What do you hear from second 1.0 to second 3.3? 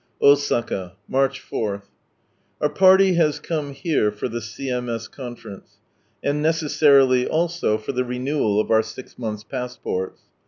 March 4.— Our party